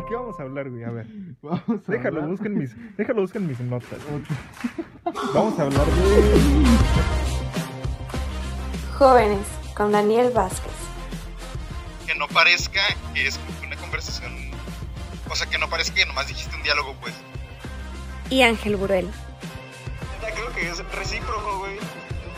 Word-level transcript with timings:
¿De 0.00 0.06
qué 0.06 0.14
vamos 0.16 0.38
a 0.40 0.42
hablar, 0.44 0.70
güey? 0.70 0.84
A 0.84 0.90
ver. 0.90 1.06
Vamos 1.42 1.62
a 1.68 1.92
Déjalo, 1.92 2.08
hablar- 2.20 2.28
busquen 2.30 2.58
mis, 2.58 2.96
déjalo, 2.96 3.20
busquen 3.22 3.46
mis 3.46 3.60
notas. 3.60 3.98
Vamos 5.34 5.58
a 5.58 5.62
hablar 5.62 5.86
de... 5.86 6.64
Jóvenes 8.98 9.46
con 9.74 9.92
Daniel 9.92 10.30
Vázquez. 10.34 10.72
que 12.06 12.14
no 12.14 12.26
parezca 12.28 12.80
que 13.14 13.26
es 13.26 13.38
una 13.66 13.76
conversación, 13.76 14.32
o 15.30 15.34
sea, 15.36 15.48
que 15.48 15.58
no 15.58 15.68
parezca 15.70 15.94
que 15.96 16.06
nomás 16.06 16.28
dijiste 16.28 16.54
un 16.56 16.62
diálogo, 16.62 16.94
pues. 17.00 17.14
Y 18.30 18.42
Ángel 18.42 18.76
Buruel. 18.76 19.06
Neta, 19.06 20.34
creo 20.34 20.52
que 20.52 20.68
es 20.68 20.78
recíproco, 20.94 21.58
güey. 21.60 21.76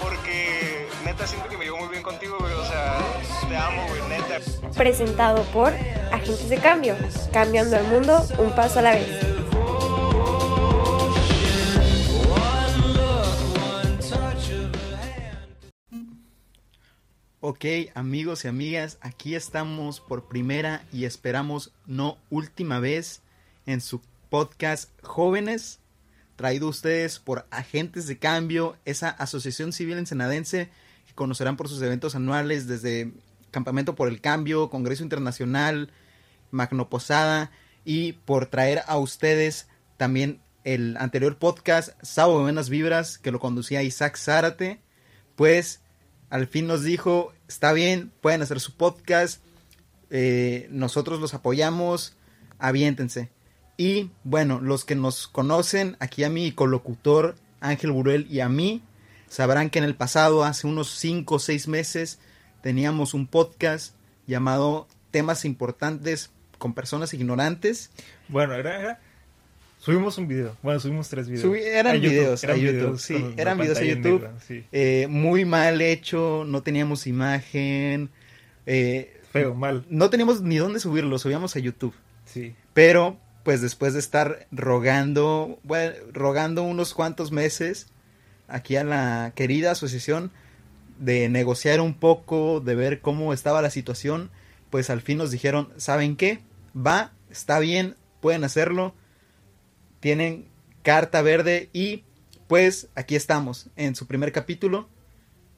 Porque 0.00 0.86
neta 1.04 1.26
siento 1.26 1.48
que 1.48 1.56
me 1.58 1.64
llevo 1.64 1.78
muy 1.78 1.88
bien 1.88 2.02
contigo, 2.02 2.36
güey. 2.40 2.52
O 2.54 2.64
sea, 2.64 2.98
te 3.48 3.56
amo, 3.56 3.86
güey, 3.88 4.00
neta. 4.08 4.38
Presentado 4.76 5.42
por 5.52 5.72
Agentes 6.12 6.48
de 6.48 6.58
Cambio. 6.58 6.94
Cambiando 7.32 7.76
el 7.76 7.84
mundo 7.88 8.24
un 8.38 8.54
paso 8.54 8.78
a 8.78 8.82
la 8.82 8.92
vez. 8.92 9.08
Ok, 17.44 17.64
amigos 17.94 18.44
y 18.44 18.48
amigas, 18.48 18.98
aquí 19.00 19.34
estamos 19.34 19.98
por 20.00 20.28
primera 20.28 20.84
y 20.92 21.06
esperamos 21.06 21.72
no 21.86 22.16
última 22.30 22.78
vez 22.78 23.20
en 23.66 23.80
su 23.80 24.00
podcast 24.30 24.90
Jóvenes, 25.02 25.80
traído 26.36 26.68
ustedes 26.68 27.18
por 27.18 27.46
Agentes 27.50 28.06
de 28.06 28.16
Cambio, 28.16 28.76
esa 28.84 29.08
asociación 29.08 29.72
civil 29.72 29.98
ensenadense 29.98 30.70
que 31.06 31.14
conocerán 31.14 31.56
por 31.56 31.68
sus 31.68 31.82
eventos 31.82 32.14
anuales 32.14 32.68
desde 32.68 33.12
Campamento 33.50 33.96
por 33.96 34.08
el 34.08 34.20
Cambio, 34.20 34.70
Congreso 34.70 35.02
Internacional, 35.02 35.90
Magno 36.52 36.88
Posada 36.88 37.50
y 37.84 38.12
por 38.12 38.46
traer 38.46 38.82
a 38.86 38.98
ustedes 38.98 39.66
también 39.96 40.40
el 40.64 40.96
anterior 40.98 41.36
podcast 41.36 41.90
Sábado 42.02 42.38
de 42.38 42.44
Buenas 42.44 42.68
Vibras 42.68 43.18
que 43.18 43.32
lo 43.32 43.40
conducía 43.40 43.82
Isaac 43.82 44.16
Zárate, 44.16 44.80
pues 45.34 45.80
al 46.30 46.46
fin 46.46 46.66
nos 46.66 46.84
dijo, 46.84 47.32
está 47.48 47.72
bien, 47.72 48.12
pueden 48.20 48.42
hacer 48.42 48.60
su 48.60 48.76
podcast, 48.76 49.42
eh, 50.10 50.68
nosotros 50.70 51.20
los 51.20 51.34
apoyamos, 51.34 52.16
aviéntense. 52.58 53.30
Y 53.76 54.10
bueno, 54.24 54.60
los 54.60 54.84
que 54.84 54.94
nos 54.94 55.26
conocen, 55.26 55.96
aquí 55.98 56.24
a 56.24 56.30
mi 56.30 56.52
colocutor 56.52 57.34
Ángel 57.60 57.92
Buruel 57.92 58.26
y 58.30 58.40
a 58.40 58.48
mí, 58.48 58.82
sabrán 59.28 59.70
que 59.70 59.78
en 59.78 59.84
el 59.84 59.96
pasado, 59.96 60.44
hace 60.44 60.66
unos 60.66 60.90
5 60.90 61.34
o 61.34 61.38
6 61.38 61.68
meses, 61.68 62.18
teníamos 62.62 63.14
un 63.14 63.26
podcast 63.26 63.94
llamado 64.26 64.88
Temas 65.10 65.44
Importantes 65.44 66.30
con 66.62 66.74
Personas 66.74 67.12
Ignorantes. 67.12 67.90
Bueno, 68.28 68.54
era, 68.54 68.80
era- 68.80 69.00
Subimos 69.80 70.16
un 70.16 70.28
video. 70.28 70.56
Bueno, 70.62 70.78
subimos 70.78 71.08
tres 71.08 71.28
videos. 71.28 71.56
Eran 71.56 71.96
YouTube, 71.96 72.10
videos 72.10 72.44
a 72.44 72.46
eran 72.46 72.56
YouTube, 72.60 72.72
videos 72.76 73.02
sí, 73.02 73.34
eran 73.36 73.58
videos 73.58 73.78
a 73.78 73.82
YouTube. 73.84 74.28
sí. 74.46 74.64
Eh, 74.70 75.08
muy 75.10 75.44
mal 75.44 75.80
hecho, 75.80 76.44
no 76.46 76.62
teníamos 76.62 77.08
imagen, 77.08 78.08
eh, 78.66 79.20
Feo, 79.32 79.54
mal. 79.56 79.84
no 79.90 80.08
teníamos 80.08 80.40
ni 80.40 80.56
dónde 80.56 80.78
subirlo, 80.78 81.10
lo 81.10 81.18
subíamos 81.18 81.56
a 81.56 81.58
YouTube. 81.58 81.94
Sí. 82.26 82.54
Pero, 82.74 83.18
pues 83.42 83.60
después 83.60 83.92
de 83.94 83.98
estar 83.98 84.46
rogando, 84.52 85.58
bueno, 85.64 85.94
rogando 86.12 86.62
unos 86.62 86.94
cuantos 86.94 87.32
meses 87.32 87.88
aquí 88.46 88.76
a 88.76 88.84
la 88.84 89.32
querida 89.34 89.72
asociación 89.72 90.30
de 91.00 91.28
negociar 91.28 91.80
un 91.80 91.94
poco, 91.94 92.60
de 92.60 92.76
ver 92.76 93.00
cómo 93.00 93.32
estaba 93.32 93.60
la 93.62 93.70
situación, 93.70 94.30
pues 94.70 94.90
al 94.90 95.00
fin 95.00 95.18
nos 95.18 95.32
dijeron, 95.32 95.70
¿saben 95.76 96.14
qué? 96.14 96.38
Va, 96.74 97.12
está 97.30 97.58
bien, 97.58 97.96
pueden 98.20 98.44
hacerlo, 98.44 98.94
tienen 100.00 100.48
carta 100.82 101.22
verde 101.22 101.70
y 101.72 102.04
pues 102.48 102.88
aquí 102.94 103.16
estamos 103.16 103.68
en 103.76 103.94
su 103.94 104.06
primer 104.06 104.32
capítulo 104.32 104.88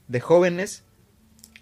de 0.08 0.20
jóvenes 0.20 0.84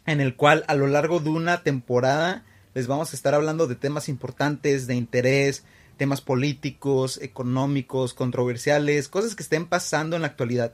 en 0.07 0.21
el 0.21 0.37
cual 0.37 0.65
a 0.69 0.75
lo 0.75 0.87
largo 0.87 1.21
de 1.21 1.31
una 1.31 1.63
temporada 1.63 2.45
les 2.75 2.87
vamos 2.87 3.13
a 3.13 3.17
estar 3.17 3.35
hablando 3.35 3.67
de 3.67 3.75
temas 3.75 4.09
importantes, 4.09 4.87
de 4.87 4.95
interés, 4.95 5.65
temas 5.97 6.21
políticos, 6.21 7.21
económicos, 7.23 8.15
controversiales, 8.15 9.09
cosas 9.09 9.35
que 9.35 9.43
estén 9.43 9.67
pasando 9.67 10.17
en 10.17 10.23
la 10.23 10.29
actualidad. 10.29 10.73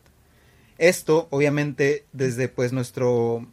Esto, 0.78 1.26
obviamente, 1.30 2.06
desde 2.12 2.48
pues 2.48 2.72
nuestro 2.72 3.46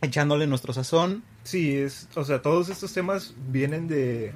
echándole 0.00 0.46
nuestro 0.46 0.72
sazón. 0.72 1.24
Sí, 1.44 1.76
es, 1.76 2.08
o 2.16 2.24
sea, 2.24 2.40
todos 2.42 2.68
estos 2.68 2.92
temas 2.92 3.34
vienen 3.50 3.86
de, 3.86 4.32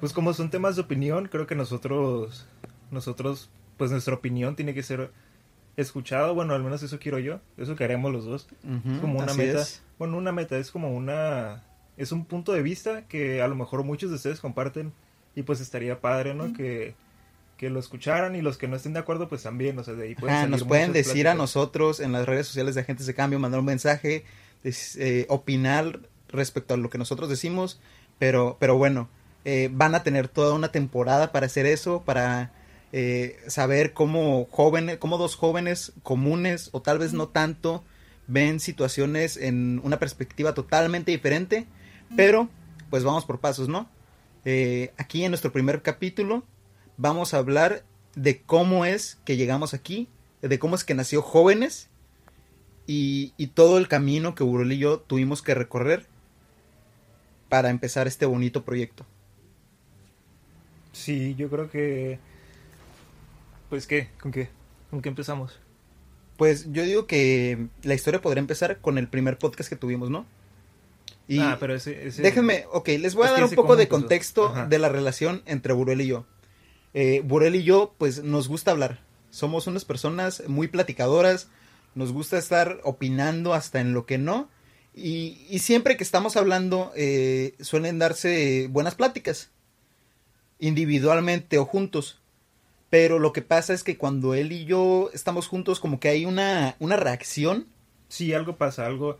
pues 0.00 0.12
como 0.12 0.32
son 0.32 0.50
temas 0.50 0.76
de 0.76 0.82
opinión, 0.82 1.26
creo 1.26 1.46
que 1.46 1.54
nosotros, 1.56 2.46
nosotros, 2.90 3.50
pues 3.76 3.90
nuestra 3.90 4.14
opinión 4.14 4.54
tiene 4.56 4.72
que 4.72 4.82
ser 4.82 5.10
escuchada, 5.76 6.30
bueno, 6.32 6.54
al 6.54 6.62
menos 6.62 6.82
eso 6.82 6.98
quiero 6.98 7.18
yo, 7.18 7.40
eso 7.56 7.76
que 7.76 7.84
haremos 7.84 8.12
los 8.12 8.24
dos, 8.24 8.46
es 8.62 9.00
como 9.00 9.18
una 9.18 9.34
meta, 9.34 9.62
es. 9.62 9.82
bueno, 9.98 10.16
una 10.16 10.32
meta, 10.32 10.58
es 10.58 10.70
como 10.70 10.94
una, 10.94 11.64
es 11.96 12.12
un 12.12 12.24
punto 12.24 12.52
de 12.52 12.62
vista 12.62 13.02
que 13.08 13.42
a 13.42 13.48
lo 13.48 13.54
mejor 13.54 13.84
muchos 13.84 14.10
de 14.10 14.16
ustedes 14.16 14.40
comparten 14.40 14.92
y 15.34 15.42
pues 15.42 15.60
estaría 15.60 16.00
padre, 16.00 16.34
¿no? 16.34 16.52
Que, 16.52 16.94
que 17.56 17.70
lo 17.70 17.80
escucharan 17.80 18.36
y 18.36 18.42
los 18.42 18.56
que 18.58 18.68
no 18.68 18.76
estén 18.76 18.92
de 18.92 19.00
acuerdo, 19.00 19.28
pues 19.28 19.42
también, 19.42 19.78
o 19.78 19.84
sea, 19.84 19.94
de 19.94 20.04
ahí 20.04 20.14
pueden 20.14 20.34
Ajá, 20.36 20.42
salir 20.46 20.60
nos 20.60 20.68
pueden 20.68 20.92
decir 20.92 21.26
a 21.28 21.34
nosotros 21.34 21.98
en 22.00 22.12
las 22.12 22.26
redes 22.26 22.46
sociales 22.46 22.74
de 22.76 22.80
Agentes 22.82 23.06
de 23.06 23.14
Cambio, 23.14 23.38
mandar 23.40 23.58
un 23.60 23.66
mensaje, 23.66 24.24
des- 24.62 24.96
eh, 24.96 25.26
opinar 25.28 26.00
respecto 26.28 26.74
a 26.74 26.76
lo 26.76 26.90
que 26.90 26.98
nosotros 26.98 27.28
decimos, 27.28 27.80
pero, 28.18 28.56
pero 28.60 28.76
bueno, 28.76 29.08
eh, 29.44 29.70
van 29.72 29.94
a 29.94 30.02
tener 30.02 30.28
toda 30.28 30.54
una 30.54 30.72
temporada 30.72 31.32
para 31.32 31.46
hacer 31.46 31.66
eso, 31.66 32.02
para 32.04 32.52
eh, 32.92 33.38
saber 33.46 33.92
cómo 33.92 34.46
jóvenes, 34.50 34.98
cómo 34.98 35.18
dos 35.18 35.36
jóvenes 35.36 35.92
comunes 36.02 36.70
o 36.72 36.82
tal 36.82 36.98
vez 36.98 37.12
no 37.12 37.28
tanto 37.28 37.84
ven 38.26 38.60
situaciones 38.60 39.36
en 39.36 39.80
una 39.84 39.98
perspectiva 39.98 40.54
totalmente 40.54 41.10
diferente, 41.10 41.66
pero 42.16 42.48
pues 42.90 43.04
vamos 43.04 43.24
por 43.24 43.40
pasos, 43.40 43.68
¿no? 43.68 43.88
Eh, 44.44 44.92
aquí 44.96 45.24
en 45.24 45.30
nuestro 45.30 45.52
primer 45.52 45.82
capítulo 45.82 46.44
vamos 46.96 47.32
a 47.32 47.38
hablar 47.38 47.84
de 48.14 48.42
cómo 48.42 48.84
es 48.84 49.18
que 49.24 49.36
llegamos 49.36 49.74
aquí, 49.74 50.08
de 50.42 50.58
cómo 50.58 50.74
es 50.74 50.84
que 50.84 50.94
nació 50.94 51.22
jóvenes 51.22 51.88
y, 52.86 53.32
y 53.36 53.48
todo 53.48 53.78
el 53.78 53.88
camino 53.88 54.34
que 54.34 54.44
Burol 54.44 54.72
y 54.72 54.78
yo 54.78 55.00
tuvimos 55.00 55.42
que 55.42 55.54
recorrer 55.54 56.06
para 57.48 57.70
empezar 57.70 58.06
este 58.06 58.26
bonito 58.26 58.64
proyecto. 58.64 59.06
Sí, 60.92 61.34
yo 61.36 61.48
creo 61.48 61.70
que, 61.70 62.18
pues 63.70 63.86
qué, 63.86 64.08
¿con 64.20 64.32
qué? 64.32 64.48
¿Con 64.90 65.02
qué 65.02 65.08
empezamos? 65.08 65.58
Pues 66.36 66.72
yo 66.72 66.82
digo 66.84 67.06
que 67.06 67.68
la 67.82 67.94
historia 67.94 68.20
podría 68.20 68.40
empezar 68.40 68.78
con 68.78 68.98
el 68.98 69.08
primer 69.08 69.38
podcast 69.38 69.68
que 69.68 69.76
tuvimos, 69.76 70.10
¿no? 70.10 70.24
Y 71.26 71.40
ah, 71.40 71.58
pero 71.60 71.74
ese, 71.74 72.06
ese... 72.06 72.22
déjenme, 72.22 72.64
ok, 72.72 72.88
les 73.00 73.14
voy 73.14 73.24
a 73.24 73.30
Es 73.30 73.32
dar 73.34 73.44
un 73.44 73.54
poco 73.54 73.76
de 73.76 73.86
contexto 73.86 74.46
Ajá. 74.48 74.66
de 74.66 74.78
la 74.78 74.88
relación 74.88 75.42
entre 75.46 75.72
Burel 75.72 76.00
y 76.00 76.06
yo. 76.06 76.24
Eh, 76.94 77.22
Burel 77.24 77.54
y 77.54 77.64
yo, 77.64 77.94
pues 77.98 78.22
nos 78.22 78.48
gusta 78.48 78.70
hablar. 78.70 79.00
Somos 79.30 79.66
unas 79.66 79.84
personas 79.84 80.42
muy 80.46 80.68
platicadoras. 80.68 81.48
Nos 81.94 82.12
gusta 82.12 82.38
estar 82.38 82.80
opinando 82.82 83.52
hasta 83.52 83.80
en 83.80 83.92
lo 83.92 84.06
que 84.06 84.16
no. 84.16 84.48
Y, 85.00 85.46
y 85.48 85.60
siempre 85.60 85.96
que 85.96 86.02
estamos 86.02 86.36
hablando, 86.36 86.92
eh, 86.96 87.54
suelen 87.60 88.00
darse 88.00 88.66
buenas 88.68 88.96
pláticas. 88.96 89.50
Individualmente 90.58 91.58
o 91.58 91.64
juntos. 91.64 92.20
Pero 92.90 93.18
lo 93.18 93.32
que 93.32 93.42
pasa 93.42 93.74
es 93.74 93.84
que 93.84 93.96
cuando 93.96 94.34
él 94.34 94.50
y 94.50 94.64
yo 94.64 95.10
estamos 95.14 95.46
juntos, 95.46 95.78
como 95.78 96.00
que 96.00 96.08
hay 96.08 96.24
una, 96.24 96.74
una 96.80 96.96
reacción. 96.96 97.68
Sí, 98.08 98.32
algo 98.32 98.56
pasa, 98.56 98.86
algo... 98.86 99.18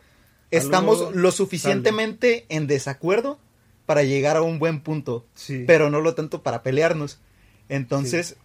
Estamos 0.50 1.00
algo 1.00 1.12
lo 1.12 1.30
suficientemente 1.30 2.46
en 2.48 2.66
desacuerdo 2.66 3.38
para 3.86 4.02
llegar 4.02 4.36
a 4.36 4.42
un 4.42 4.58
buen 4.58 4.80
punto. 4.80 5.26
Sí. 5.34 5.64
Pero 5.66 5.90
no 5.90 6.00
lo 6.00 6.14
tanto 6.14 6.42
para 6.42 6.62
pelearnos. 6.62 7.20
Entonces, 7.68 8.36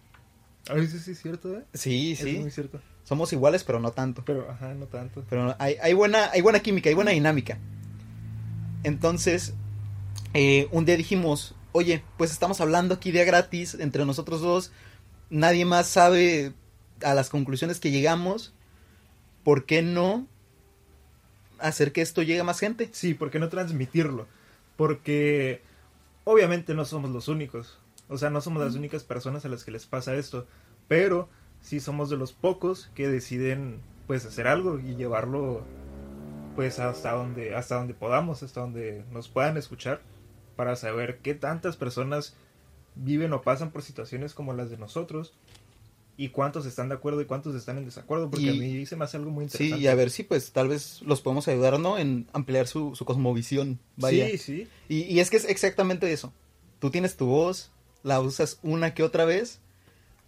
A 0.68 0.74
veces 0.74 1.02
sí 1.02 1.12
es 1.12 1.22
cierto, 1.22 1.56
¿eh? 1.56 1.64
sí, 1.72 2.14
sí. 2.14 2.36
es 2.36 2.40
muy 2.42 2.50
cierto. 2.50 2.80
Somos 3.04 3.32
iguales, 3.32 3.64
pero 3.64 3.80
no 3.80 3.92
tanto. 3.92 4.22
Pero, 4.24 4.50
ajá, 4.50 4.74
no 4.74 4.86
tanto. 4.86 5.24
Pero 5.28 5.54
hay, 5.58 5.76
hay 5.82 5.92
buena, 5.92 6.30
hay 6.30 6.40
buena 6.40 6.60
química, 6.60 6.88
hay 6.88 6.94
buena 6.94 7.10
dinámica. 7.10 7.58
Entonces, 8.82 9.54
eh, 10.32 10.68
un 10.72 10.84
día 10.84 10.96
dijimos, 10.96 11.54
oye, 11.72 12.02
pues 12.16 12.30
estamos 12.30 12.60
hablando 12.60 12.94
aquí 12.94 13.12
de 13.12 13.24
gratis 13.24 13.74
entre 13.74 14.04
nosotros 14.04 14.40
dos. 14.40 14.72
Nadie 15.30 15.64
más 15.64 15.86
sabe 15.86 16.54
a 17.02 17.14
las 17.14 17.28
conclusiones 17.28 17.80
que 17.80 17.90
llegamos. 17.90 18.54
¿Por 19.42 19.66
qué 19.66 19.82
no 19.82 20.26
hacer 21.58 21.92
que 21.92 22.00
esto 22.00 22.22
llegue 22.22 22.40
a 22.40 22.44
más 22.44 22.60
gente? 22.60 22.88
Sí, 22.92 23.14
¿por 23.14 23.30
qué 23.30 23.38
no 23.38 23.48
transmitirlo? 23.48 24.26
Porque 24.76 25.62
obviamente 26.24 26.74
no 26.74 26.84
somos 26.84 27.10
los 27.10 27.28
únicos. 27.28 27.78
O 28.08 28.18
sea, 28.18 28.30
no 28.30 28.40
somos 28.40 28.62
las 28.62 28.74
únicas 28.74 29.04
personas 29.04 29.44
a 29.44 29.48
las 29.48 29.64
que 29.64 29.70
les 29.70 29.86
pasa 29.86 30.14
esto. 30.14 30.46
Pero 30.88 31.28
sí 31.64 31.80
somos 31.80 32.10
de 32.10 32.16
los 32.18 32.32
pocos 32.32 32.90
que 32.94 33.08
deciden 33.08 33.80
pues 34.06 34.24
hacer 34.26 34.46
algo 34.46 34.78
y 34.78 34.94
llevarlo 34.96 35.64
pues 36.54 36.78
hasta 36.78 37.12
donde 37.12 37.54
hasta 37.56 37.76
donde 37.76 37.94
podamos, 37.94 38.42
hasta 38.42 38.60
donde 38.60 39.02
nos 39.10 39.28
puedan 39.28 39.56
escuchar 39.56 40.02
para 40.56 40.76
saber 40.76 41.18
qué 41.22 41.34
tantas 41.34 41.76
personas 41.76 42.34
viven 42.94 43.32
o 43.32 43.42
pasan 43.42 43.70
por 43.70 43.82
situaciones 43.82 44.34
como 44.34 44.52
las 44.52 44.70
de 44.70 44.76
nosotros 44.76 45.32
y 46.16 46.28
cuántos 46.28 46.64
están 46.66 46.88
de 46.90 46.94
acuerdo 46.94 47.20
y 47.22 47.24
cuántos 47.24 47.56
están 47.56 47.76
en 47.78 47.86
desacuerdo, 47.86 48.30
porque 48.30 48.46
Y- 48.46 48.48
a 48.50 48.52
mí 48.52 48.86
se 48.86 48.94
me 48.94 49.04
hace 49.04 49.16
algo 49.16 49.30
muy 49.32 49.44
interesante. 49.46 49.78
Sí, 49.78 49.82
y 49.82 49.88
a 49.88 49.94
ver 49.96 50.10
si 50.10 50.22
pues 50.22 50.52
tal 50.52 50.68
vez 50.68 51.02
los 51.02 51.20
podemos 51.22 51.48
ayudar, 51.48 51.80
¿no? 51.80 51.98
En 51.98 52.28
ampliar 52.32 52.68
su, 52.68 52.94
su 52.94 53.04
cosmovisión. 53.04 53.80
Vaya. 53.96 54.28
Sí, 54.28 54.38
sí. 54.38 54.68
Y, 54.88 55.00
y 55.12 55.18
es 55.18 55.28
que 55.30 55.38
es 55.38 55.44
exactamente 55.44 56.12
eso. 56.12 56.32
Tú 56.78 56.90
tienes 56.92 57.16
tu 57.16 57.26
voz, 57.26 57.72
la 58.04 58.20
usas 58.20 58.60
una 58.62 58.94
que 58.94 59.02
otra 59.02 59.24
vez, 59.24 59.58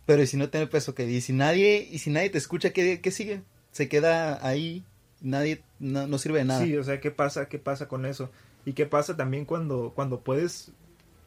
pero 0.07 0.23
¿y 0.23 0.27
si 0.27 0.37
no 0.37 0.49
tiene 0.49 0.69
peso 0.69 0.95
que 0.95 1.05
y 1.05 1.21
si 1.21 1.33
nadie 1.33 1.87
y 1.91 1.99
si 1.99 2.11
nadie 2.11 2.31
te 2.31 2.39
escucha, 2.39 2.71
¿qué, 2.73 3.01
qué 3.01 3.11
sigue? 3.11 3.43
Se 3.73 3.89
queda 3.89 4.47
ahí, 4.47 4.85
nadie 5.21 5.63
no, 5.81 6.07
no 6.07 6.19
sirve 6.19 6.39
de 6.39 6.45
nada. 6.45 6.65
Sí, 6.65 6.77
o 6.77 6.85
sea, 6.85 7.01
¿qué 7.01 7.11
pasa, 7.11 7.49
qué 7.49 7.59
pasa 7.59 7.89
con 7.89 8.07
eso? 8.07 8.31
Y 8.65 8.73
qué 8.73 8.87
pasa 8.87 9.17
también 9.17 9.45
cuando, 9.45 9.93
cuando 9.95 10.21
puedes 10.21 10.73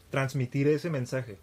transmitir 0.09 0.67
ese 0.67 0.89
mensaje. 0.89 1.37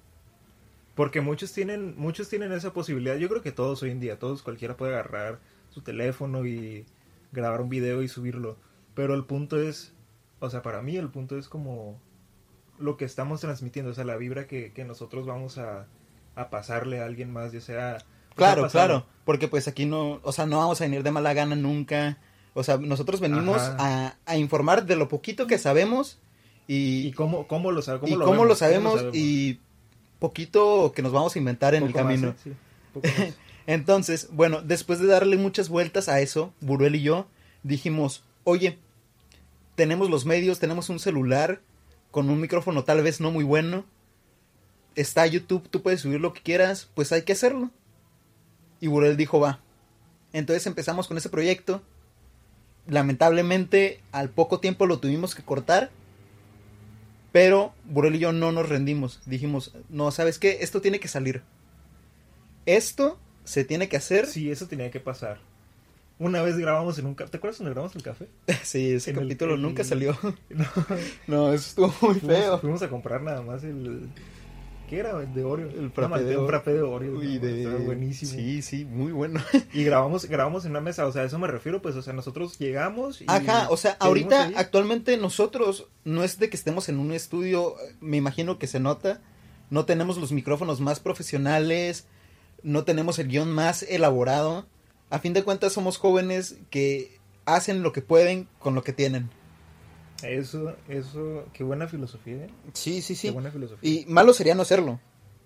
Porque 0.94 1.21
muchos 1.21 1.53
tienen, 1.53 1.94
muchos 1.99 2.31
tienen 2.31 2.53
esa 2.53 2.73
posibilidad. 2.73 3.17
Yo 3.17 3.29
creo 3.29 3.43
que 3.43 3.53
todos 3.53 3.82
hoy 3.82 3.91
en 3.91 4.00
día, 4.00 4.19
todos 4.19 4.43
cualquiera 4.43 4.79
puede 4.79 4.94
agarrar 4.94 5.39
su 5.71 5.82
teléfono 5.82 6.47
y 6.47 6.87
grabar 7.32 7.61
un 7.61 7.69
video 7.69 8.03
y 8.03 8.09
subirlo. 8.09 8.56
Pero 8.94 9.15
el 9.15 9.25
punto 9.25 9.61
es, 9.61 9.93
o 10.41 10.49
sea, 10.49 10.62
para 10.62 10.81
mí 10.81 10.97
el 10.97 11.11
punto 11.11 11.37
es 11.37 11.49
como 11.49 12.00
lo 12.79 12.97
que 12.97 13.05
estamos 13.05 13.43
transmitiendo, 13.43 13.91
o 13.91 13.94
sea, 13.94 14.05
la 14.05 14.17
vibra 14.17 14.47
que, 14.47 14.73
que 14.73 14.85
nosotros 14.85 15.27
vamos 15.27 15.59
a, 15.59 15.87
a 16.37 16.49
pasarle 16.50 17.00
a 17.00 17.05
alguien 17.06 17.33
más, 17.33 17.50
ya 17.53 17.61
sea... 17.61 17.99
Claro, 18.37 18.69
claro, 18.69 19.06
porque 19.25 19.49
pues 19.49 19.67
aquí 19.67 19.87
no, 19.87 20.21
o 20.23 20.31
sea, 20.31 20.44
no 20.47 20.59
vamos 20.59 20.81
a 20.81 20.85
venir 20.85 21.03
de 21.03 21.11
mala 21.11 21.33
gana 21.33 21.56
nunca. 21.56 22.19
O 22.53 22.62
sea, 22.62 22.77
nosotros 22.77 23.19
venimos 23.21 23.61
a, 23.61 24.17
a 24.27 24.37
informar 24.37 24.85
de 24.87 24.94
lo 24.94 25.09
poquito 25.09 25.47
que 25.47 25.56
sabemos 25.59 26.19
y, 26.69 27.06
¿Y 27.06 27.12
cómo, 27.12 27.47
cómo 27.47 27.73
lo, 27.73 27.81
sabe- 27.81 28.00
cómo 28.00 28.12
y 28.12 28.17
lo 28.17 28.25
cómo 28.27 28.33
vemos? 28.33 28.49
lo 28.49 28.55
sabemos 28.56 28.94
sabemos? 28.97 29.17
y 29.17 29.59
poquito 30.19 30.93
que 30.94 31.00
nos 31.03 31.12
vamos 31.12 31.35
a 31.35 31.38
inventar 31.38 31.75
en 31.75 31.85
el 31.85 31.93
Poco 31.93 32.05
camino. 32.05 32.35
Sí, 32.44 32.53
poco 32.93 33.06
más. 33.09 33.35
Entonces, 33.67 34.29
bueno, 34.32 34.61
después 34.62 34.99
de 35.00 35.06
darle 35.06 35.37
muchas 35.39 35.69
vueltas 35.71 36.09
a 36.11 36.21
eso, 36.21 36.53
Buruel 36.61 36.94
y 36.97 37.03
yo 37.03 37.27
dijimos, 37.62 38.23
oye, 38.44 38.79
tenemos 39.77 40.11
los 40.11 40.25
medios, 40.27 40.59
tenemos 40.59 40.89
un 40.91 40.99
celular 40.99 41.61
con 42.11 42.29
un 42.31 42.41
micrófono 42.41 42.85
tal 42.85 43.03
vez 43.03 43.21
no 43.21 43.31
muy 43.31 43.44
bueno, 43.44 43.85
está 44.96 45.26
YouTube, 45.26 45.69
tú 45.69 45.82
puedes 45.82 46.00
subir 46.00 46.20
lo 46.20 46.32
que 46.32 46.40
quieras, 46.43 46.88
pues 46.94 47.12
hay 47.12 47.22
que 47.22 47.32
hacerlo. 47.32 47.70
Y 48.81 48.88
Buruel 48.88 49.16
dijo, 49.16 49.38
va. 49.40 49.60
Entonces 50.32 50.66
empezamos 50.66 51.06
con 51.08 51.16
ese 51.16 51.28
proyecto. 51.31 51.82
Lamentablemente, 52.88 54.00
al 54.12 54.28
poco 54.31 54.60
tiempo 54.60 54.87
lo 54.87 54.98
tuvimos 54.98 55.34
que 55.34 55.43
cortar. 55.43 55.90
Pero 57.32 57.72
Burel 57.84 58.14
y 58.16 58.19
yo 58.20 58.32
no 58.32 58.52
nos 58.52 58.69
rendimos. 58.69 59.20
Dijimos, 59.26 59.72
no, 59.88 60.10
¿sabes 60.10 60.38
qué? 60.38 60.58
Esto 60.60 60.81
tiene 60.81 61.00
que 61.00 61.08
salir. 61.08 61.43
Esto 62.64 63.19
se 63.44 63.64
tiene 63.64 63.88
que 63.88 63.96
hacer. 63.96 64.26
Sí, 64.26 64.50
eso 64.50 64.66
tenía 64.66 64.90
que 64.90 65.00
pasar. 65.00 65.38
Una 66.19 66.40
vez 66.40 66.56
grabamos 66.56 66.98
en 66.98 67.06
un 67.06 67.14
café. 67.14 67.31
¿Te 67.32 67.37
acuerdas 67.37 67.58
cuando 67.58 67.72
grabamos 67.75 67.94
el 67.96 68.02
café? 68.02 68.28
Sí, 68.62 68.93
ese 68.93 69.10
En 69.10 69.19
el- 69.19 69.22
capítulo 69.25 69.54
el- 69.54 69.62
nunca 69.62 69.84
salió. 69.84 70.16
No, 70.48 70.64
No, 71.26 71.52
eso 71.52 71.69
estuvo 71.69 71.87
muy 72.08 72.20
fuimos, 72.20 72.37
feo. 72.38 72.58
fuimos 72.58 72.82
a 72.82 72.88
comprar 72.88 73.22
nada 73.22 73.43
más 73.43 73.64
el. 73.64 74.08
¿Qué 74.88 74.99
era? 74.99 75.15
De 75.15 75.44
Oreo. 75.44 75.69
El 75.69 75.85
No, 75.87 75.91
frappé 75.91 76.23
de 76.23 76.31
un 76.37 76.44
Oreo. 76.44 76.47
frappé 76.49 76.73
de 76.75 76.83
Oreo. 76.83 77.12
Uy, 77.19 77.38
no, 77.41 77.47
de- 77.47 77.85
buenísimo. 77.85 78.31
Sí, 78.33 78.62
sí, 78.62 78.85
muy 78.85 79.12
bueno. 79.12 79.41
Y 79.73 79.83
grabamos, 79.85 80.27
grabamos 80.27 80.65
en 80.65 80.71
una 80.73 80.81
mesa, 80.81 81.06
o 81.06 81.12
sea, 81.12 81.23
a 81.23 81.25
eso 81.25 81.38
me 81.38 81.49
refiero, 81.49 81.83
pues, 81.83 81.97
o 81.97 82.03
sea, 82.03 82.12
nosotros 82.12 82.59
llegamos 82.59 83.21
y... 83.21 83.25
Ajá, 83.29 83.67
o 83.71 83.77
sea, 83.77 83.97
ahorita 83.99 84.53
actualmente 84.56 85.17
nosotros 85.17 85.88
no 86.05 86.23
es 86.23 86.38
de 86.38 86.49
que 86.50 86.56
estemos 86.56 86.88
en 86.88 86.99
un 86.99 87.12
estudio, 87.12 87.75
me 88.00 88.17
imagino 88.17 88.59
que 88.59 88.67
se 88.69 88.79
nota, 88.81 89.21
no 89.71 89.85
tenemos 89.85 90.19
los 90.19 90.31
micrófonos 90.33 90.81
más 90.81 91.00
profesionales, 91.00 92.06
no 92.62 92.85
tenemos 92.85 93.19
el 93.19 93.29
guion 93.29 93.50
más 93.53 93.82
elaborado. 93.82 94.67
A 95.11 95.19
fin 95.19 95.32
de 95.32 95.43
cuentas 95.44 95.73
somos 95.73 95.99
jóvenes 95.99 96.56
que 96.71 97.19
hacen 97.44 97.82
lo 97.82 97.93
que 97.93 98.03
pueden 98.03 98.49
con 98.59 98.75
lo 98.75 98.82
que 98.82 98.93
tienen. 98.93 99.31
Eso, 100.23 100.75
eso, 100.89 101.45
qué 101.53 101.63
buena 101.63 101.89
filosofía, 101.89 102.37
¿eh? 102.45 102.51
Sí, 102.73 103.03
sí, 103.03 103.17
Qué 103.17 103.31
buena 103.31 103.51
filosofía. 103.51 103.89
Y 103.89 104.07
malo 104.07 104.33
sería 104.33 104.55
no 104.55 104.63
hacerlo. 104.63 104.99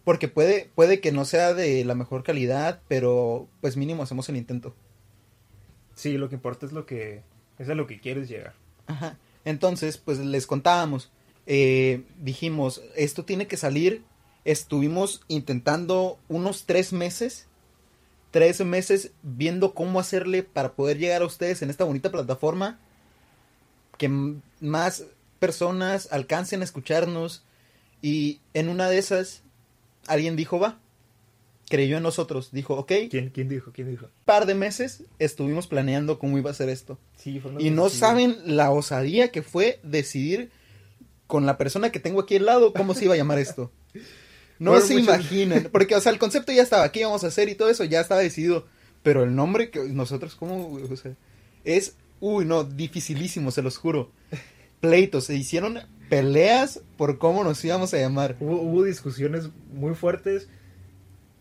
Porque 0.05 0.29
puede, 0.29 0.71
puede 0.75 1.01
que 1.01 1.13
no 1.13 1.25
sea 1.25 1.53
de 1.55 1.85
la 1.85 1.95
mejor 1.95 2.23
calidad, 2.23 2.81
pero 2.89 3.49
pues 3.61 3.77
mínimo 3.77 4.03
hacemos 4.03 4.29
el 4.29 4.37
intento. 4.37 4.75
Sí, 5.95 6.17
lo 6.17 6.29
que 6.29 6.37
importa 6.37 6.67
es 6.67 6.73
lo 6.73 6.87
que... 6.87 7.23
Es 7.59 7.69
a 7.69 7.75
lo 7.75 7.87
que 7.87 8.01
quieres 8.01 8.29
llegar. 8.29 8.55
Ajá. 8.87 9.19
Entonces, 9.45 9.99
pues 9.99 10.19
les 10.19 10.47
contábamos. 10.47 11.11
eh, 11.47 12.05
dijimos, 12.19 12.81
esto 12.97 13.25
tiene 13.25 13.47
que 13.47 13.57
salir. 13.59 14.03
Estuvimos 14.45 15.23
intentando 15.29 16.19
unos 16.29 16.65
tres 16.65 16.93
meses. 16.93 17.47
Tres 18.31 18.65
meses 18.65 19.13
viendo 19.23 19.75
cómo 19.75 20.01
hacerle 20.01 20.43
para 20.43 20.73
poder 20.73 20.99
llegar 20.99 21.23
a 21.23 21.27
ustedes 21.27 21.61
en 21.63 21.69
esta 21.71 21.85
bonita 21.85 22.11
plataforma. 22.11 22.79
Que 24.01 24.09
más 24.61 25.05
personas 25.39 26.09
alcancen 26.11 26.63
a 26.63 26.65
escucharnos. 26.65 27.45
Y 28.01 28.41
en 28.55 28.71
una 28.71 28.89
de 28.89 28.97
esas, 28.97 29.43
alguien 30.07 30.37
dijo, 30.37 30.59
va. 30.59 30.79
Creyó 31.69 31.99
en 31.99 32.03
nosotros. 32.03 32.49
Dijo, 32.51 32.75
ok. 32.75 32.93
¿Quién, 33.11 33.29
quién 33.29 33.49
dijo? 33.51 33.73
¿Quién 33.73 33.91
dijo? 33.91 34.09
par 34.25 34.47
de 34.47 34.55
meses 34.55 35.05
estuvimos 35.19 35.67
planeando 35.67 36.19
cómo 36.19 36.39
iba 36.39 36.51
a 36.51 36.55
ser 36.55 36.71
esto. 36.71 36.99
Sí, 37.17 37.39
fue 37.41 37.51
una 37.51 37.61
Y 37.63 37.71
no 37.71 37.91
saben 37.91 38.39
la 38.47 38.71
osadía 38.71 39.31
que 39.31 39.43
fue 39.43 39.79
decidir 39.83 40.51
con 41.27 41.45
la 41.47 41.59
persona 41.59 41.93
que 41.93 42.01
tengo 42.01 42.21
aquí 42.23 42.37
al 42.37 42.47
lado 42.47 42.73
cómo 42.73 42.95
se 42.95 43.05
iba 43.05 43.15
a 43.15 43.19
llamar 43.19 43.39
esto. 43.39 43.71
No 44.59 44.79
se 44.83 44.93
muchos- 44.93 45.09
imaginan, 45.09 45.69
porque 45.73 45.95
o 45.97 46.01
sea, 46.03 46.13
el 46.13 46.19
concepto 46.19 46.53
ya 46.53 46.63
estaba, 46.63 46.93
qué 46.93 47.01
íbamos 47.01 47.25
a 47.25 47.29
hacer 47.29 47.49
y 47.49 47.55
todo 47.55 47.71
eso 47.71 47.83
ya 47.85 48.03
estaba 48.03 48.21
decidido, 48.21 48.67
pero 49.03 49.23
el 49.23 49.35
nombre 49.35 49.71
que 49.71 49.81
nosotros 49.85 50.35
cómo, 50.35 50.71
o 50.75 50.97
sea, 50.97 51.15
es 51.65 51.95
uy, 52.21 52.45
no, 52.45 52.65
dificilísimo, 52.65 53.51
se 53.51 53.63
los 53.63 53.77
juro. 53.79 54.11
Pleitos, 54.81 55.25
se 55.25 55.35
hicieron 55.35 55.79
peleas 56.09 56.81
por 56.97 57.19
cómo 57.19 57.45
nos 57.45 57.65
íbamos 57.65 57.93
a 57.95 57.99
llamar. 57.99 58.37
Hubo, 58.41 58.61
hubo 58.61 58.83
discusiones 58.85 59.51
muy 59.73 59.95
fuertes 59.95 60.49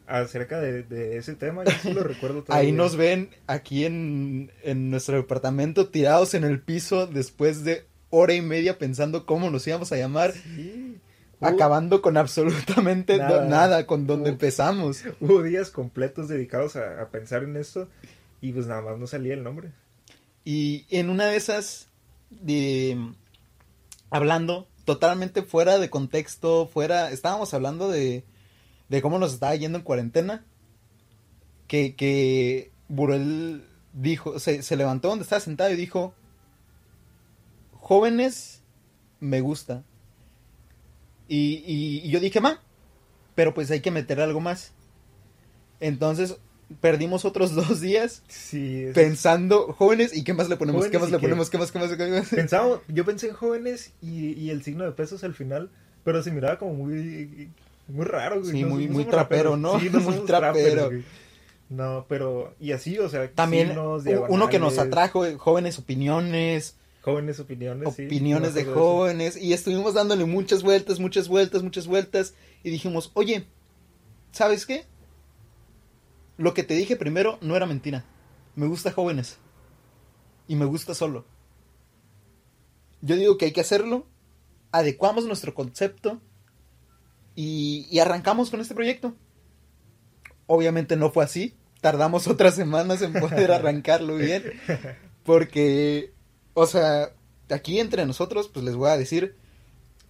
acerca 0.08 0.60
de, 0.60 0.84
de 0.84 1.18
ese 1.18 1.36
tema, 1.36 1.64
yo 1.64 1.72
sí 1.82 1.94
lo 1.94 2.04
recuerdo 2.04 2.44
todavía. 2.44 2.68
Ahí 2.68 2.72
nos 2.72 2.96
ven 2.96 3.30
aquí 3.48 3.86
en, 3.86 4.52
en 4.64 4.90
nuestro 4.90 5.16
departamento 5.18 5.88
tirados 5.90 6.34
en 6.34 6.44
el 6.44 6.60
piso 6.62 7.06
después 7.08 7.64
de 7.64 7.86
hora 8.10 8.34
y 8.34 8.42
media 8.42 8.78
pensando 8.80 9.26
cómo 9.26 9.50
nos 9.52 9.68
íbamos 9.68 9.92
a 9.92 9.98
llamar, 9.98 10.34
Sí. 10.34 10.98
Acabando 11.42 12.02
con 12.02 12.18
absolutamente 12.18 13.18
Nada. 13.18 13.46
nada, 13.46 13.86
con 13.86 14.06
donde 14.06 14.30
empezamos. 14.30 15.06
Hubo 15.22 15.42
días 15.42 15.72
completos 15.72 16.28
dedicados 16.28 16.76
a, 16.76 17.02
a 17.02 17.12
pensar 17.12 17.44
en 17.44 17.56
esto 17.56 17.88
y 18.42 18.52
pues 18.52 18.68
nada 18.68 18.82
más 18.82 18.98
no 18.98 19.08
salía 19.08 19.36
el 19.36 19.44
nombre. 19.44 19.72
Y 20.44 20.86
en 20.90 21.10
una 21.10 21.28
de 21.28 21.36
esas, 21.36 21.90
de, 22.30 22.98
hablando 24.10 24.68
totalmente 24.86 25.44
fuera 25.44 25.78
de 25.78 25.90
contexto, 25.90 26.68
fuera, 26.68 27.12
estábamos 27.12 27.54
hablando 27.54 27.90
de, 27.90 28.24
de 28.90 29.02
cómo 29.02 29.20
nos 29.20 29.34
estaba 29.34 29.56
yendo 29.56 29.78
en 29.78 29.84
cuarentena, 29.84 30.46
que, 31.68 31.96
que 31.96 32.72
Burel 32.88 33.64
dijo, 33.94 34.40
se, 34.40 34.64
se 34.64 34.76
levantó 34.76 35.10
donde 35.10 35.24
estaba 35.24 35.40
sentado 35.40 35.72
y 35.72 35.76
dijo, 35.76 36.14
jóvenes, 37.74 38.62
me 39.20 39.42
gusta. 39.42 39.84
Y, 41.28 41.64
y, 41.66 42.02
y 42.04 42.10
yo 42.10 42.20
dije, 42.20 42.42
ma, 42.42 42.62
pero 43.36 43.54
pues 43.54 43.70
hay 43.70 43.82
que 43.82 43.92
meter 43.92 44.20
algo 44.20 44.40
más. 44.40 44.74
Entonces 45.80 46.38
perdimos 46.82 47.26
otros 47.26 47.56
dos 47.56 47.82
días 47.82 48.22
Sí, 48.28 48.86
pensando 48.94 49.74
jóvenes 49.74 50.16
y 50.16 50.24
qué 50.24 50.34
más 50.34 50.50
le 50.50 50.56
ponemos, 50.58 50.88
qué 50.88 51.00
más 51.00 51.10
le 51.12 51.20
ponemos, 51.20 51.50
qué 51.50 51.58
más, 51.58 51.72
qué 51.72 51.80
más, 51.80 51.96
qué 51.96 52.08
más. 52.08 52.28
pensaba, 52.30 52.82
yo 52.88 53.06
pensé 53.06 53.28
en 53.30 53.34
jóvenes 53.34 53.92
y, 54.02 54.34
y 54.34 54.50
el 54.52 54.64
signo 54.64 54.86
de 54.86 54.92
pesos 54.92 55.24
al 55.24 55.34
final, 55.34 55.70
pero 56.04 56.22
se 56.24 56.32
miraba 56.32 56.58
como 56.60 56.74
muy, 56.74 57.50
muy 57.88 58.06
raro. 58.06 58.40
güey. 58.42 58.52
Sí, 58.52 58.62
No- 58.64 58.70
muy- 58.70 58.88
muy 58.88 59.06
trapero, 59.06 59.56
raperos. 59.56 59.60
¿no? 59.60 59.80
Sí, 59.80 59.90
no 59.92 60.00
Muy 60.20 60.26
trapero. 60.26 60.90
No, 61.70 62.06
pero, 62.10 62.56
y 62.60 62.72
así, 62.72 62.98
o 62.98 63.10
sea, 63.10 63.30
También 63.32 63.78
uno 63.78 64.50
que 64.50 64.58
nos 64.58 64.80
atrajo, 64.80 65.24
eh, 65.26 65.36
jóvenes 65.38 65.78
opiniones, 65.78 66.76
Jóvenes 67.02 67.40
opiniones, 67.40 67.88
opiniones 67.88 68.54
de 68.56 68.66
jóvenes 68.66 69.38
y 69.38 69.54
estuvimos 69.54 69.94
dándole 69.94 70.26
muchas 70.26 70.64
vueltas, 70.64 71.00
muchas 71.00 71.28
vueltas, 71.30 71.64
muchas 71.64 71.88
vueltas 71.88 72.34
y 72.64 72.72
dijimos, 72.72 73.12
oye, 73.14 73.46
¿sabes 74.32 74.66
qué? 74.66 74.84
Lo 76.40 76.54
que 76.54 76.64
te 76.64 76.74
dije 76.74 76.96
primero 76.96 77.38
no 77.42 77.58
era 77.58 77.66
mentira. 77.66 78.06
Me 78.56 78.66
gusta 78.66 78.94
jóvenes. 78.94 79.38
Y 80.48 80.56
me 80.56 80.64
gusta 80.64 80.96
solo. 80.96 81.26
Yo 83.02 83.18
digo 83.18 83.38
que 83.38 83.44
hay 83.44 83.52
que 83.52 83.60
hacerlo. 83.60 84.08
Adecuamos 84.72 85.26
nuestro 85.26 85.54
concepto. 85.54 86.22
Y, 87.36 87.88
y 87.92 88.00
arrancamos 88.00 88.50
con 88.50 88.62
este 88.62 88.74
proyecto. 88.74 89.16
Obviamente 90.48 90.96
no 90.96 91.12
fue 91.12 91.26
así. 91.26 91.58
Tardamos 91.82 92.26
otras 92.30 92.56
semanas 92.56 93.02
en 93.02 93.12
poder 93.12 93.52
arrancarlo 93.52 94.16
bien. 94.16 94.54
Porque, 95.26 96.14
o 96.54 96.66
sea, 96.68 97.12
aquí 97.50 97.82
entre 97.82 98.06
nosotros, 98.06 98.48
pues 98.48 98.64
les 98.64 98.76
voy 98.76 98.92
a 98.92 98.98
decir, 98.98 99.36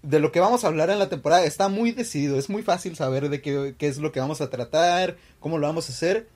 de 0.01 0.19
lo 0.19 0.31
que 0.31 0.39
vamos 0.39 0.63
a 0.63 0.67
hablar 0.67 0.89
en 0.89 0.99
la 0.99 1.09
temporada 1.09 1.43
está 1.45 1.67
muy 1.67 1.91
decidido, 1.91 2.37
es 2.39 2.49
muy 2.49 2.61
fácil 2.63 2.95
saber 2.95 3.29
de 3.29 3.41
qué, 3.41 3.75
qué 3.77 3.87
es 3.87 3.97
lo 3.97 4.11
que 4.11 4.19
vamos 4.19 4.41
a 4.41 4.49
tratar, 4.49 5.17
cómo 5.39 5.57
lo 5.57 5.67
vamos 5.67 5.89
a 5.89 5.93
hacer, 5.93 6.27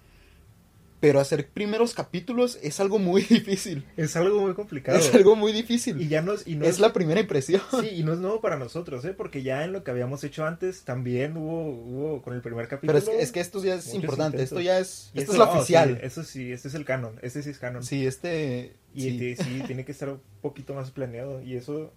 pero 1.00 1.20
hacer 1.20 1.50
primeros 1.50 1.94
capítulos 1.94 2.58
es 2.62 2.80
algo 2.80 2.98
muy 2.98 3.22
difícil, 3.30 3.86
Es 3.98 4.16
algo 4.16 4.40
muy 4.40 4.54
complicado. 4.54 4.98
es 4.98 5.14
algo 5.14 5.36
muy 5.36 5.52
difícil, 5.52 6.02
Y 6.02 6.08
ya 6.08 6.24
y 6.46 6.56
no 6.56 6.66
es 6.66 6.80
la 6.80 6.94
primera 6.94 7.20
impresión. 7.20 7.62
Sí, 7.82 7.88
y 7.96 8.04
no 8.04 8.14
es 8.14 8.20
nuevo 8.20 8.40
para 8.40 8.58
nosotros, 8.58 9.04
¿eh? 9.04 9.14
Porque 9.14 9.44
ya 9.44 9.66
en 9.66 9.74
lo 9.74 9.84
que 9.84 9.92
habíamos 9.92 10.24
hecho 10.24 10.46
antes 10.46 10.84
también 10.84 11.36
hubo, 11.36 11.70
hubo 11.72 12.22
con 12.22 12.34
el 12.34 12.42
primer 12.42 12.70
capítulo. 12.70 12.98
Pero 13.00 13.12
es 13.12 13.18
que, 13.18 13.22
es 13.24 13.32
que 13.34 13.40
esto 13.42 13.62
ya 13.64 13.76
es 13.76 13.94
importante, 13.94 14.38
intentos. 14.38 14.44
esto 14.60 14.62
ya 14.62 14.80
es, 14.80 15.12
Y 15.14 15.20
esto 15.20 15.34
es 15.34 15.38
lo 15.38 15.52
oficial. 15.52 15.98
sí, 16.00 16.06
eso 16.06 16.24
sí, 16.24 16.52
este 16.54 16.68
es 16.70 16.74
el 16.74 16.86
canon, 16.86 17.20
este 17.22 17.44
sí 17.44 17.50
es 17.50 17.60
canon. 17.60 17.84
Sí, 17.84 18.06
este... 18.08 18.76
Y 18.96 19.02
sí. 19.02 19.18
te- 19.18 19.36
sí, 19.44 19.62
tiene 19.68 19.84
que 19.84 19.92
estar 19.92 20.08
un 20.10 20.22
poquito 20.42 20.74
más 20.74 20.92
planeado. 20.92 21.42
Y 21.42 21.56
eso, 21.58 21.92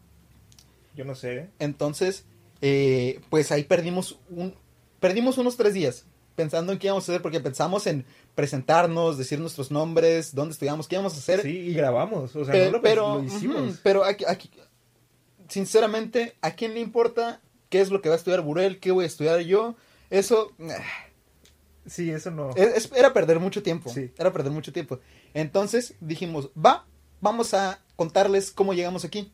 yo 0.96 1.04
no 1.04 1.14
sé, 1.14 1.36
¿eh? 1.36 1.50
Entonces, 1.60 2.24
eh, 2.62 3.20
pues 3.30 3.52
ahí 3.52 3.64
perdimos 3.64 4.18
un 4.30 4.54
perdimos 4.98 5.38
unos 5.38 5.56
tres 5.56 5.74
días 5.74 6.06
pensando 6.34 6.72
en 6.72 6.78
qué 6.78 6.86
íbamos 6.88 7.08
a 7.08 7.12
hacer 7.12 7.22
porque 7.22 7.38
pensamos 7.40 7.86
en 7.86 8.04
presentarnos, 8.34 9.16
decir 9.18 9.38
nuestros 9.38 9.70
nombres, 9.70 10.34
dónde 10.34 10.52
estudiamos, 10.52 10.88
qué 10.88 10.96
íbamos 10.96 11.14
a 11.14 11.18
hacer. 11.18 11.42
Sí, 11.42 11.50
y 11.50 11.74
grabamos, 11.74 12.34
o 12.34 12.44
sea, 12.44 12.52
Pe- 12.52 12.66
no 12.66 12.72
lo, 12.72 12.82
pero, 12.82 13.14
lo 13.16 13.24
hicimos. 13.24 13.78
pero 13.82 14.04
aquí, 14.04 14.24
aquí, 14.26 14.50
sinceramente, 15.48 16.36
¿a 16.42 16.52
quién 16.54 16.74
le 16.74 16.80
importa 16.80 17.40
qué 17.68 17.80
es 17.80 17.90
lo 17.90 18.00
que 18.02 18.08
va 18.08 18.14
a 18.14 18.18
estudiar 18.18 18.42
Burel, 18.42 18.80
qué 18.80 18.90
voy 18.90 19.04
a 19.04 19.06
estudiar 19.06 19.40
yo? 19.40 19.76
Eso 20.10 20.52
Sí, 21.86 22.10
eso 22.10 22.30
no. 22.30 22.50
es- 22.56 22.90
era 22.96 23.12
perder 23.12 23.38
mucho 23.38 23.62
tiempo. 23.62 23.90
Sí. 23.92 24.10
Era 24.18 24.32
perder 24.32 24.50
mucho 24.52 24.72
tiempo. 24.72 24.98
Entonces 25.34 25.94
dijimos, 26.00 26.50
va, 26.56 26.84
vamos 27.20 27.54
a 27.54 27.80
contarles 27.94 28.50
cómo 28.50 28.74
llegamos 28.74 29.04
aquí. 29.04 29.32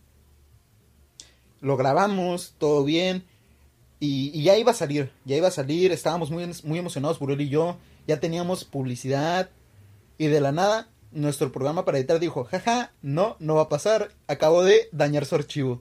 Lo 1.63 1.79
grabamos, 1.79 2.55
todo 2.59 2.85
bien. 2.85 3.25
Y, 4.01 4.31
y 4.39 4.43
ya 4.43 4.59
iba 4.59 4.73
a 4.73 4.75
salir, 4.75 5.11
ya 5.25 5.37
iba 5.37 5.49
a 5.49 5.53
salir. 5.53 5.91
Estábamos 5.93 6.31
muy, 6.31 6.45
muy 6.65 6.79
emocionados, 6.79 7.19
Burel 7.19 7.41
y 7.41 7.49
yo. 7.49 7.79
Ya 8.07 8.21
teníamos 8.21 8.65
publicidad. 8.65 9.49
Y 10.19 10.27
de 10.27 10.41
la 10.41 10.53
nada, 10.53 10.89
nuestro 11.13 11.51
programa 11.53 11.85
para 11.87 11.99
editar 11.99 12.19
dijo, 12.21 12.45
jaja, 12.45 12.93
no, 13.01 13.37
no 13.39 13.55
va 13.55 13.63
a 13.63 13.69
pasar. 13.71 14.11
Acabo 14.27 14.63
de 14.65 14.89
dañar 14.93 15.25
su 15.25 15.37
archivo. 15.37 15.81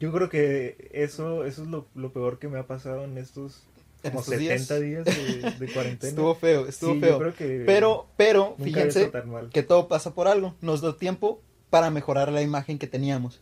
Yo 0.00 0.12
creo 0.12 0.28
que 0.28 0.90
eso, 0.92 1.44
eso 1.44 1.62
es 1.62 1.68
lo, 1.68 1.86
lo 1.94 2.12
peor 2.12 2.38
que 2.38 2.48
me 2.48 2.58
ha 2.58 2.66
pasado 2.66 3.04
en 3.04 3.18
estos 3.18 3.64
En 4.04 4.12
como 4.12 4.20
estos 4.20 4.34
70 4.36 4.78
días. 4.78 5.04
días, 5.04 5.18
de, 5.58 5.66
de 5.66 5.72
cuarentena. 5.74 6.08
Estuvo 6.10 6.34
feo, 6.36 6.66
estuvo 6.66 6.94
Sí, 6.94 7.00
yo 7.00 7.06
feo. 7.06 7.18
creo 7.18 7.34
que 7.34 7.64
Pero, 7.66 8.06
pero, 8.16 8.56
fíjense, 8.62 9.10
que 9.52 9.62
todo 9.62 9.88
pasa 9.88 10.14
por 10.14 10.28
algo. 10.28 10.54
Nos 10.60 10.80
dio 10.80 10.94
tiempo 10.94 11.42
para 11.68 11.90
mejorar 11.90 12.30
la 12.32 12.40
imagen 12.42 12.78
que 12.78 12.86
teníamos. 12.86 13.40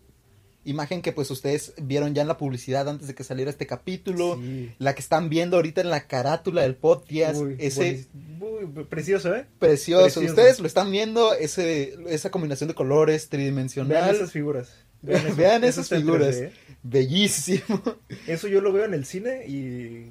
Imagen 0.67 1.01
que 1.01 1.13
pues 1.13 1.31
ustedes 1.31 1.73
vieron 1.81 2.15
ya 2.15 2.23
en 2.23 2.29
la 2.29 2.37
publicidad 2.37 2.89
antes 2.89 3.07
de 3.07 3.15
que 3.15 3.25
saliera 3.25 3.51
este 3.51 3.67
capítulo. 3.67 4.37
Sí. 4.37 4.75
La 4.79 4.95
que 4.95 5.01
están 5.01 5.29
viendo 5.29 5.57
ahorita 5.57 5.81
en 5.81 5.91
la 5.91 6.07
carátula 6.07 6.63
del 6.63 6.75
podcast. 6.75 7.41
Uy, 7.41 7.57
ese 7.59 8.07
buenísimo. 8.41 8.77
Uy, 8.77 8.85
precioso, 8.85 9.35
¿eh? 9.35 9.47
precioso. 9.59 10.03
precioso. 10.03 10.21
Ustedes 10.27 10.61
lo 10.61 10.67
están 10.67 10.91
viendo, 10.91 11.35
ese, 11.35 11.97
esa 12.09 12.31
combinación 12.31 12.69
de 12.69 12.75
colores 12.75 13.29
tridimensional. 13.29 13.93
Vean 13.93 14.15
esas 14.15 14.33
figuras. 14.33 14.75
Vean 15.03 15.65
esas 15.65 15.89
figuras. 15.89 16.37
3D, 16.37 16.43
¿eh? 16.43 16.53
Bellísimo. 16.83 17.83
Eso 18.27 18.49
yo 18.49 18.61
lo 18.61 18.73
veo 18.73 18.85
en 18.85 18.95
el 18.95 19.05
cine 19.05 19.47
y 19.47 20.11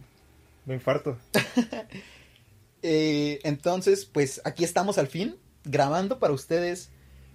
me 0.65 0.75
infarto. 0.75 1.17
Eh, 2.87 3.39
entonces, 3.41 4.05
pues 4.05 4.41
aquí 4.45 4.63
estamos 4.63 4.99
al 4.99 5.07
fin, 5.07 5.37
grabando 5.63 6.19
para 6.19 6.33
ustedes 6.33 6.91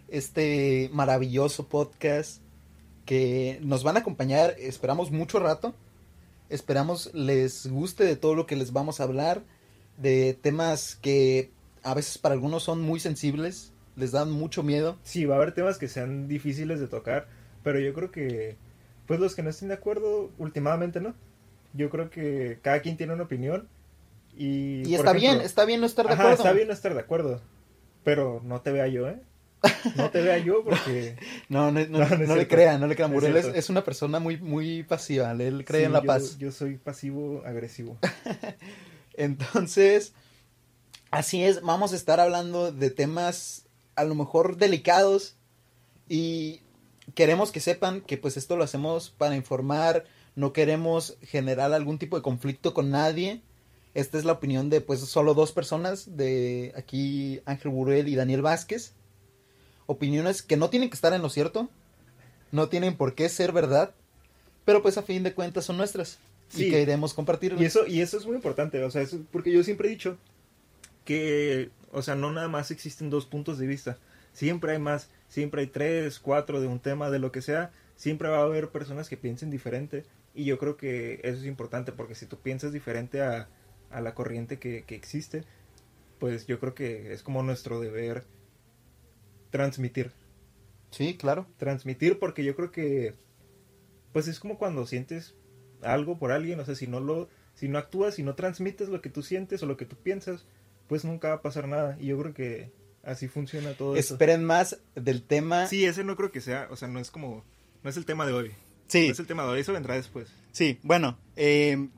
este 0.07 0.89
maravilloso 0.93 1.67
podcast 1.67 2.41
que 3.11 3.59
nos 3.61 3.83
van 3.83 3.97
a 3.97 4.01
acompañar, 4.01 4.55
esperamos 4.57 5.11
mucho 5.11 5.41
rato, 5.41 5.75
esperamos 6.49 7.13
les 7.13 7.67
guste 7.67 8.05
de 8.05 8.15
todo 8.15 8.37
lo 8.37 8.47
que 8.47 8.55
les 8.55 8.73
vamos 8.73 9.01
a 9.01 9.03
hablar, 9.03 9.43
de 9.97 10.39
temas 10.41 10.95
que 10.95 11.51
a 11.83 11.93
veces 11.95 12.19
para 12.19 12.35
algunos 12.37 12.63
son 12.63 12.81
muy 12.81 13.01
sensibles, 13.01 13.73
les 13.97 14.13
dan 14.13 14.31
mucho 14.31 14.63
miedo. 14.63 14.97
Sí, 15.03 15.25
va 15.25 15.35
a 15.35 15.39
haber 15.39 15.51
temas 15.51 15.77
que 15.77 15.89
sean 15.89 16.29
difíciles 16.29 16.79
de 16.79 16.87
tocar, 16.87 17.27
pero 17.65 17.81
yo 17.81 17.93
creo 17.95 18.13
que, 18.13 18.57
pues 19.09 19.19
los 19.19 19.35
que 19.35 19.43
no 19.43 19.51
estén 19.51 19.71
de 19.71 19.75
acuerdo, 19.75 20.31
últimamente 20.39 21.01
no. 21.01 21.17
Yo 21.73 21.91
creo 21.91 22.11
que 22.11 22.61
cada 22.63 22.79
quien 22.79 22.97
tiene 22.97 23.13
una 23.13 23.25
opinión 23.25 23.67
y... 24.37 24.83
Está 24.83 25.11
ejemplo, 25.11 25.15
bien, 25.15 25.41
está 25.41 25.65
bien 25.65 25.81
no 25.81 25.87
estar 25.87 26.07
de 26.07 26.13
ajá, 26.13 26.23
acuerdo. 26.23 26.45
está 26.45 26.53
bien 26.53 26.69
no 26.69 26.75
estar 26.75 26.95
de 26.95 27.01
acuerdo, 27.01 27.41
pero 28.05 28.41
no 28.45 28.61
te 28.61 28.71
vea 28.71 28.87
yo, 28.87 29.09
¿eh? 29.09 29.19
No 29.97 30.11
te 30.11 30.23
vea 30.23 30.39
yo 30.39 30.65
porque... 30.65 31.17
No, 31.49 31.71
no, 31.71 31.85
no, 31.87 31.99
No, 32.27 32.37
le 32.37 32.49
crean, 32.49 32.81
no 32.81 32.87
le 32.87 32.95
crean. 32.95 33.13
Muriel 33.13 33.37
es, 33.37 33.47
es 33.47 33.71
una 33.71 33.85
persona 33.85 34.19
muy, 34.19 34.39
muy 34.39 34.83
pasiva, 34.85 35.33
él 35.33 35.65
cree 35.65 35.83
sí, 35.83 35.87
en 35.87 35.93
la 35.93 36.01
yo- 36.01 36.07
paz. 36.07 36.39
Yo 36.39 36.51
soy 36.53 36.77
pasivo-agresivo. 36.79 37.99
Entonces, 39.15 40.13
así 41.11 41.43
es, 41.45 41.61
vamos 41.63 41.93
a 41.93 41.97
estar 41.97 42.21
hablando 42.21 42.73
de 42.73 42.91
temas 42.91 43.67
a 43.97 44.05
lo 44.05 44.15
mejor 44.15 44.57
delicados 44.57 45.37
y 46.09 46.63
queremos 47.15 47.53
que 47.53 47.61
sepan 47.61 48.01
que 48.01 48.17
pues 48.17 48.37
esto 48.37 48.57
lo 48.57 48.65
hacemos 48.65 49.11
para 49.11 49.37
informar, 49.37 50.05
no 50.37 50.53
queremos 50.53 51.19
generar 51.23 51.73
algún 51.73 51.99
tipo 51.99 52.17
de 52.17 52.23
conflicto 52.23 52.73
con 52.73 52.91
nadie. 52.91 53.43
Esta 53.93 54.19
es 54.19 54.25
la 54.25 54.33
opinión 54.33 54.71
de 54.71 54.81
pues 54.81 55.01
solo 55.01 55.35
dos 55.35 55.51
personas, 55.53 56.17
de 56.17 56.73
aquí 56.77 57.41
Ángel 57.45 57.73
Burel 57.73 58.07
y 58.09 58.15
Daniel 58.15 58.41
Vázquez. 58.43 58.95
Opiniones 59.91 60.43
que 60.43 60.57
no 60.57 60.71
tienen 60.71 60.89
que 60.89 60.95
estar 60.95 61.13
en 61.13 61.21
lo 61.21 61.29
cierto, 61.31 61.69
no 62.53 62.69
tienen 62.69 62.97
por 62.97 63.17
qué 63.17 63.29
ser 63.29 63.51
verdad, 63.51 63.93
pero 64.65 64.83
pues 64.83 64.97
a 64.99 65.03
fin 65.03 65.25
de 65.25 65.35
cuentas 65.35 65.65
son 65.65 65.77
nuestras 65.79 66.19
y 66.55 66.59
Sí. 66.59 66.71
queremos 66.71 67.13
compartirlas. 67.13 67.61
Y 67.61 67.65
eso, 67.65 67.87
y 67.89 68.01
eso 68.01 68.17
es 68.17 68.25
muy 68.25 68.37
importante, 68.37 68.83
o 68.85 68.91
sea, 68.93 69.03
eso- 69.03 69.19
porque 69.33 69.51
yo 69.51 69.65
siempre 69.65 69.89
he 69.89 69.91
dicho 69.91 70.17
que, 71.05 71.71
o 71.93 72.03
sea, 72.03 72.15
no 72.15 72.31
nada 72.33 72.49
más 72.49 72.71
existen 72.71 73.11
dos 73.11 73.27
puntos 73.27 73.59
de 73.59 73.67
vista, 73.67 73.99
siempre 74.33 74.73
hay 74.73 74.79
más, 74.79 75.09
siempre 75.29 75.63
hay 75.63 75.67
tres, 75.67 76.21
cuatro 76.21 76.61
de 76.61 76.67
un 76.69 76.79
tema, 76.79 77.11
de 77.11 77.19
lo 77.19 77.33
que 77.33 77.43
sea, 77.43 77.73
siempre 77.97 78.29
va 78.29 78.39
a 78.39 78.43
haber 78.45 78.69
personas 78.69 79.09
que 79.09 79.17
piensen 79.17 79.51
diferente, 79.51 80.05
y 80.35 80.45
yo 80.45 80.59
creo 80.59 80.77
que 80.77 81.21
eso 81.25 81.39
es 81.39 81.47
importante, 81.47 81.91
porque 81.93 82.15
si 82.15 82.27
tú 82.27 82.37
piensas 82.39 82.73
diferente 82.73 83.23
a, 83.23 83.49
a 83.91 84.01
la 84.01 84.15
corriente 84.15 84.59
que, 84.59 84.85
que 84.87 84.95
existe, 84.95 85.43
pues 86.21 86.47
yo 86.47 86.61
creo 86.61 86.75
que 86.75 87.13
es 87.13 87.23
como 87.23 87.43
nuestro 87.43 87.81
deber 87.81 88.25
transmitir, 89.51 90.13
Sí, 90.91 91.17
claro. 91.17 91.47
transmitir 91.57 92.19
porque 92.19 92.45
yo 92.45 92.57
creo 92.57 92.71
que 92.73 93.15
pues 94.13 94.27
es 94.29 94.41
como 94.41 94.59
cuando 94.59 94.87
sientes 94.87 95.35
algo 95.83 96.19
por 96.19 96.33
alguien, 96.33 96.59
o 96.61 96.65
sea, 96.65 96.75
si 96.75 96.87
no 96.87 97.01
lo 97.01 97.29
si 97.55 97.69
no 97.69 97.79
actúas, 97.79 98.15
si 98.15 98.23
no 98.23 98.35
transmites 98.35 98.89
lo 98.89 99.01
que 99.03 99.11
tú 99.11 99.23
sientes 99.23 99.63
o 99.63 99.67
lo 99.67 99.77
que 99.77 99.85
tú 99.85 99.97
piensas, 99.97 100.47
pues 100.89 101.05
nunca 101.05 101.29
va 101.29 101.35
a 101.37 101.43
pasar 101.43 101.69
nada 101.69 101.97
y 102.01 102.07
yo 102.07 102.19
creo 102.19 102.35
que 102.35 102.73
así 103.03 103.29
funciona 103.29 103.73
todo 103.75 103.97
eso. 103.97 104.15
Esperen 104.15 104.45
más 104.45 104.79
del 104.95 105.23
tema. 105.23 105.67
Sí, 105.67 105.85
ese 105.85 106.03
no 106.05 106.17
creo 106.17 106.33
que 106.33 106.41
sea, 106.41 106.69
o 106.71 106.77
sea, 106.77 106.89
no 106.89 106.99
es 107.01 107.11
como 107.11 107.45
no 107.83 107.91
es 107.91 107.97
el 107.97 108.05
tema 108.05 108.27
de 108.27 108.33
hoy. 108.33 108.51
sí, 108.89 109.07
No 109.07 109.13
es 109.13 109.19
el 109.21 109.27
tema 109.27 109.45
de 109.45 109.51
hoy, 109.51 109.61
eso 109.61 109.73
vendrá 109.73 109.95
después. 109.95 110.29
sí, 110.53 110.79
bueno, 110.83 111.19
eh, 111.37 111.89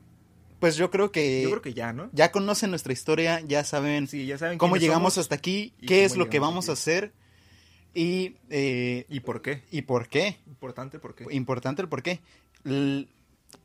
pues 0.59 0.75
yo 0.77 0.89
creo 0.91 1.11
que 1.11 1.41
Yo 1.43 1.49
creo 1.49 1.61
que 1.61 1.73
ya, 1.73 1.91
¿no? 1.93 2.09
ya 2.13 2.31
conocen 2.31 2.69
nuestra 2.69 2.93
historia, 2.93 3.41
ya 3.41 3.63
saben 3.63 4.07
Sí, 4.07 4.25
ya 4.25 4.37
saben 4.37 4.57
cómo 4.57 4.77
llegamos 4.77 5.15
somos 5.15 5.25
hasta 5.25 5.35
aquí, 5.35 5.73
qué 5.87 6.05
es 6.05 6.15
lo 6.15 6.29
que 6.29 6.39
vamos 6.39 6.69
a 6.69 6.73
hacer 6.73 7.13
y, 7.93 8.37
eh, 8.49 9.05
y 9.09 9.19
por 9.21 9.41
qué. 9.41 9.63
y 9.71 9.83
por 9.83 10.07
qué. 10.09 10.37
Importante 10.47 10.99
por 10.99 11.15
qué. 11.15 11.25
Importante 11.31 11.81
el 11.81 11.89
por 11.89 12.01
qué. 12.03 12.19
L- 12.65 13.07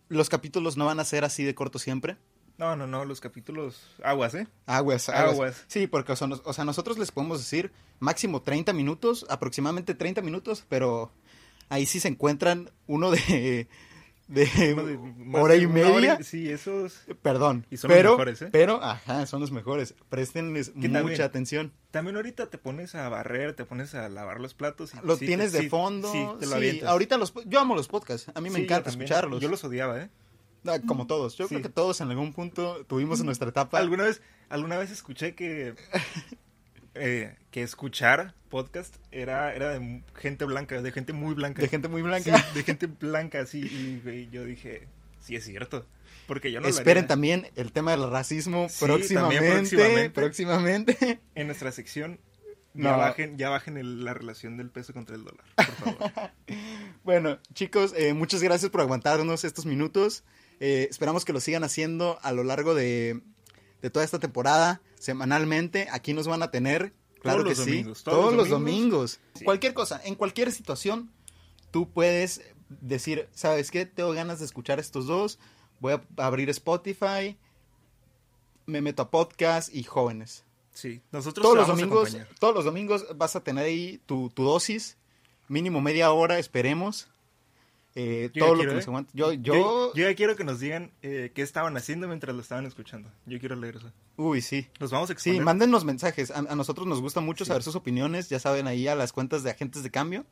los 0.09 0.29
capítulos 0.29 0.77
no 0.77 0.87
van 0.87 1.01
a 1.01 1.05
ser 1.05 1.25
así 1.25 1.45
de 1.45 1.55
cortos 1.55 1.83
siempre. 1.83 2.17
No, 2.59 2.75
no, 2.75 2.87
no, 2.89 3.05
los 3.05 3.21
capítulos 3.21 3.81
aguas, 4.03 4.35
¿eh? 4.35 4.49
Aguas, 4.67 5.09
aguas. 5.09 5.33
Aguas. 5.35 5.65
Sí, 5.69 5.87
porque 5.87 6.13
o 6.13 6.17
sea, 6.17 6.27
nos- 6.27 6.43
o 6.45 6.53
sea, 6.53 6.65
nosotros 6.65 6.99
les 6.99 7.13
podemos 7.13 7.39
decir 7.39 7.71
máximo 8.01 8.43
30 8.43 8.73
minutos, 8.73 9.25
aproximadamente 9.29 9.95
30 9.95 10.23
minutos, 10.23 10.65
pero 10.69 11.13
ahí 11.69 11.87
sí 11.87 12.01
se 12.01 12.09
encuentran 12.09 12.71
uno 12.89 13.11
de, 13.13 13.69
de 14.29 14.47
más 15.19 15.43
hora 15.43 15.57
y 15.57 15.65
hora 15.65 15.75
media. 15.75 16.19
sí, 16.23 16.49
esos 16.49 17.01
Perdón. 17.23 17.67
Y 17.71 17.77
son 17.79 17.89
los 17.91 17.97
pero, 17.99 18.11
mejores, 18.13 18.43
¿eh? 18.43 18.49
Pero, 18.53 18.83
ajá, 18.83 19.27
son 19.27 19.41
los 19.41 19.51
mejores. 19.51 19.95
Préstenles 20.09 20.71
Que 20.71 20.89
mucha 20.89 20.93
también- 21.01 21.23
atención. 21.23 21.73
También 21.91 22.17
ahorita 22.17 22.47
te 22.51 22.59
pones 22.59 22.95
a 22.95 23.09
barrer, 23.09 23.55
te 23.55 23.65
pones 23.65 23.95
a 23.95 24.09
lavar 24.09 24.41
los 24.41 24.55
platos. 24.55 24.93
Y 24.95 25.07
Lo 25.07 25.17
sí 25.17 25.27
tienes 25.27 25.51
te- 25.53 25.59
de 25.59 25.63
sí, 25.65 25.69
fondo. 25.71 26.13
Sí, 26.13 26.25
te 26.41 26.47
lo 26.47 26.55
avientas. 26.57 26.89
ahorita 26.89 27.17
los, 27.19 27.33
yo 27.47 27.59
amo 27.61 27.75
los 27.75 27.89
podcasts. 27.89 28.31
A 28.35 28.41
mí 28.41 28.51
me 28.51 28.59
yo 28.59 28.65
encanta 28.65 28.91
escucharlos. 28.91 29.41
Yo 29.41 29.49
los 29.49 29.65
odiaba, 29.65 30.01
¿eh? 30.01 30.11
Ah, 30.67 30.79
Como 30.87 31.07
todos. 31.07 31.37
Yo 31.39 31.49
creo 31.49 31.63
que 31.63 31.69
todos 31.71 32.01
en 32.03 32.11
algún 32.11 32.33
punto 32.35 32.85
tuvimos 32.87 33.21
en 33.21 33.27
nuestra 33.27 33.49
etapa. 33.49 33.79
Alguna 33.79 34.05
vez, 34.05 34.21
alguna 34.51 34.77
vez 34.77 34.91
escuché 34.91 35.35
que 35.35 35.75
eh, 36.99 37.37
que 37.51 37.63
escuchar 37.63 38.35
podcast 38.49 38.97
era, 39.13 39.55
era 39.55 39.79
de 39.79 40.03
gente 40.17 40.45
blanca, 40.45 40.81
de 40.81 40.93
gente 40.93 41.13
muy 41.13 41.35
blanca. 41.35 41.63
De 41.63 41.69
gente 41.69 41.89
muy 41.89 42.01
Sí, 42.03 42.07
blanca. 42.09 42.47
de 42.55 42.63
gente 42.63 42.87
blanca, 42.87 43.47
sí. 43.47 43.61
Y, 43.61 44.09
y 44.09 44.29
yo 44.31 44.45
dije, 44.45 44.87
sí 45.21 45.37
es 45.37 45.45
cierto. 45.45 45.87
Porque 46.27 46.53
yo 46.53 46.61
no 46.61 46.65
lo 46.65 46.71
Esperen 46.71 47.07
también 47.07 47.49
el 47.57 47.73
tema 47.73 47.93
del 47.93 48.11
racismo 48.11 48.69
Sí, 48.69 48.85
próximamente, 48.85 49.51
próximamente. 49.51 50.11
próximamente. 50.11 51.21
En 51.35 51.47
nuestra 51.47 51.73
sección, 51.73 52.21
No. 52.75 52.91
ya 52.91 52.97
bajen, 52.97 53.39
ya 53.39 53.49
bajen 53.49 53.77
el- 53.79 54.05
la 54.05 54.13
relación 54.15 54.57
del 54.59 54.71
peso 54.71 54.93
contra 54.93 55.17
el 55.17 55.25
dólar, 55.25 55.45
por 55.57 55.67
favor. 55.67 56.13
Bueno, 57.05 57.39
chicos, 57.55 57.95
eh, 57.97 58.13
muchas 58.13 58.43
gracias 58.43 58.71
por 58.71 58.83
aguantarnos 58.83 59.45
estos 59.45 59.65
minutos. 59.65 60.25
Eh, 60.61 60.87
esperamos 60.91 61.25
que 61.25 61.33
lo 61.33 61.41
sigan 61.41 61.65
haciendo 61.65 62.19
a 62.23 62.33
lo 62.33 62.45
largo 62.45 62.75
de, 62.75 63.21
de 63.83 63.91
toda 63.91 64.05
esta 64.05 64.19
temporada, 64.19 64.81
semanalmente. 64.99 65.89
Aquí 65.91 66.13
nos 66.13 66.27
van 66.27 66.43
a 66.43 66.51
tener, 66.51 66.93
claro 67.21 67.43
Todos 67.43 67.45
que 67.45 67.59
los 67.59 67.65
sí, 67.65 67.71
domingos, 67.71 68.05
todos, 68.05 68.35
los 68.35 68.49
domingos. 68.49 69.21
Sí. 69.35 69.45
Cualquier 69.45 69.75
cosa, 69.75 70.01
en 70.05 70.15
cualquier 70.15 70.53
situación, 70.53 71.11
tú 71.71 71.89
puedes 71.91 72.43
decir, 72.69 73.29
¿sabes 73.33 73.71
qué? 73.71 73.87
Tengo 73.87 74.13
ganas 74.13 74.39
de 74.39 74.45
escuchar 74.45 74.79
estos 74.79 75.07
dos. 75.07 75.39
Voy 75.81 75.95
a 75.95 76.03
abrir 76.17 76.51
Spotify, 76.51 77.37
me 78.67 78.81
meto 78.81 79.03
a 79.03 79.11
podcast 79.11 79.75
y 79.75 79.85
jóvenes. 79.85 80.45
Sí, 80.73 81.03
nosotros 81.11 81.43
Todos 81.43 81.57
los 81.57 81.67
domingos, 81.67 82.17
todos 82.39 82.55
los 82.55 82.65
domingos 82.65 83.07
vas 83.17 83.35
a 83.35 83.43
tener 83.43 83.65
ahí 83.65 84.01
tu, 84.07 84.31
tu 84.31 84.45
dosis, 84.45 84.97
mínimo 85.49 85.81
media 85.81 86.13
hora, 86.13 86.39
esperemos. 86.39 87.09
Eh, 88.01 88.31
todo 88.33 88.51
lo 88.51 88.55
quiero, 88.59 88.71
que 88.71 88.75
¿eh? 88.75 88.77
nos 88.77 88.87
aguante. 88.87 89.11
Yo, 89.13 89.33
yo, 89.33 89.55
Yo, 89.55 89.95
yo 89.95 90.09
ya 90.09 90.15
quiero 90.15 90.37
que 90.37 90.45
nos 90.45 90.61
digan 90.61 90.93
eh, 91.03 91.33
qué 91.35 91.43
estaban 91.43 91.77
haciendo 91.77 92.07
mientras 92.07 92.33
lo 92.37 92.41
estaban 92.41 92.65
escuchando. 92.65 93.11
Yo 93.27 93.41
quiero 93.41 93.57
leer 93.57 93.77
eso. 93.77 93.91
uy, 94.17 94.41
sí. 94.41 94.69
Los 94.79 94.93
vamos 94.93 95.11
a 95.11 95.15
Sí, 95.15 95.31
exponer. 95.31 95.43
mándennos 95.43 95.85
mensajes. 95.85 96.31
A, 96.31 96.39
a 96.39 96.55
nosotros 96.55 96.87
nos 96.87 97.01
gusta 97.01 97.21
mucho 97.21 97.45
Sí. 97.45 97.49
saber 97.49 97.65
sus 97.65 97.75
opiniones. 97.75 98.29
Ya 98.29 98.39
saben, 98.39 98.69
ahí 98.69 98.87
a 98.87 98.95
las 98.95 99.13
cuentas 99.13 99.43
de 99.43 99.51
agentes 99.51 99.83
de 99.83 99.91
cambio. 99.91 100.25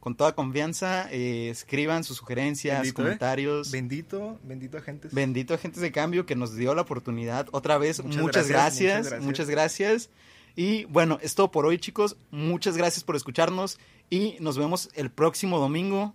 Con 0.00 0.16
toda 0.16 0.34
confianza, 0.34 1.08
eh, 1.12 1.50
escriban 1.50 2.04
sus 2.04 2.16
sugerencias, 2.18 2.78
Bendito, 2.80 3.02
¿eh? 3.02 3.04
comentarios. 3.04 3.70
Bendito, 3.70 4.38
bendito 4.44 4.78
agentes. 4.78 5.12
Bendito 5.12 5.52
agentes 5.54 5.82
de 5.82 5.92
cambio 5.92 6.24
que 6.24 6.36
nos 6.36 6.54
dio 6.54 6.74
la 6.74 6.82
oportunidad 6.82 7.48
otra 7.50 7.76
vez. 7.78 8.02
Muchas 8.02 8.22
Muchas, 8.22 8.48
gracias, 8.48 9.08
gracias, 9.08 9.22
muchas 9.24 9.50
gracias. 9.50 10.10
Y 10.56 10.84
bueno, 10.86 11.18
es 11.20 11.34
todo 11.34 11.50
por 11.50 11.66
hoy, 11.66 11.78
chicos. 11.78 12.16
Muchas 12.30 12.76
gracias 12.76 13.04
por 13.04 13.16
escucharnos 13.16 13.78
y 14.08 14.36
nos 14.40 14.56
vemos 14.56 14.88
el 14.94 15.10
próximo 15.10 15.58
domingo. 15.58 16.14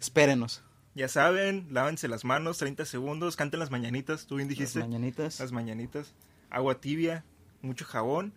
Espérenos. 0.00 0.62
Ya 0.94 1.08
saben, 1.08 1.68
lávense 1.70 2.08
las 2.08 2.24
manos, 2.24 2.58
30 2.58 2.84
segundos, 2.84 3.36
canten 3.36 3.60
las 3.60 3.70
mañanitas, 3.70 4.26
tú 4.26 4.36
bien 4.36 4.48
Las 4.48 4.58
dijiste. 4.58 4.80
mañanitas. 4.80 5.38
Las 5.38 5.52
mañanitas. 5.52 6.14
Agua 6.50 6.80
tibia, 6.80 7.24
mucho 7.62 7.84
jabón 7.84 8.32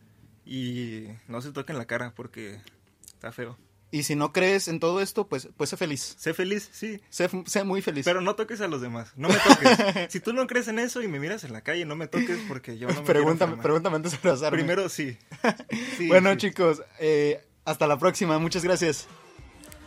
y 0.46 1.08
no 1.27 1.41
se 1.41 1.51
toquen 1.51 1.77
la 1.77 1.86
cara 1.86 2.13
porque 2.15 2.62
está 3.05 3.32
feo. 3.32 3.58
Y 3.89 4.03
si 4.03 4.15
no 4.15 4.34
crees 4.34 4.67
en 4.67 4.79
todo 4.79 5.01
esto, 5.01 5.27
pues, 5.27 5.50
pues 5.55 5.70
sé 5.70 5.77
feliz. 5.77 6.15
Sé 6.17 6.34
feliz, 6.34 6.67
sí, 6.72 7.00
Sé, 7.10 7.29
sé 7.46 7.63
muy 7.63 7.82
feliz. 7.82 8.05
pero 8.05 8.22
no 8.22 8.36
toques 8.36 8.60
a 8.62 8.67
los 8.67 8.82
demás. 8.82 9.13
No 9.15 9.29
me 9.29 9.36
toques. 9.36 10.12
si 10.12 10.20
tú 10.20 10.34
no 10.34 10.46
crees 10.48 10.67
en 10.67 10.79
eso 10.79 11.01
y 11.01 11.08
me 11.08 11.20
miras 11.20 11.43
en 11.43 11.53
la 11.53 11.62
calle, 11.62 11.86
no 11.86 11.96
me 11.96 12.08
toques 12.08 12.39
porque 12.48 12.77
yo 12.77 12.88
no 12.88 13.01
me 13.01 13.01
pregúntame, 13.01 13.58
pregúntame 13.58 13.96
antes 13.96 14.12
de 14.13 14.17
abrazarme. 14.17 14.58
Primero 14.58 14.89
sí. 14.89 15.17
Sí, 15.98 16.08
bueno, 16.08 16.32
sí. 16.32 16.38
chicos, 16.38 16.82
eh, 17.00 17.43
hasta 17.65 17.86
la 17.88 17.98
próxima. 17.98 18.38
Muchas 18.39 18.63
gracias. 18.63 19.08